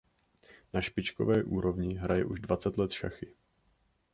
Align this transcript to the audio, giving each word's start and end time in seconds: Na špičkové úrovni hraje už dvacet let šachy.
Na 0.73 0.81
špičkové 0.81 1.43
úrovni 1.43 1.95
hraje 1.97 2.25
už 2.25 2.39
dvacet 2.39 2.77
let 2.77 2.91
šachy. 2.91 3.33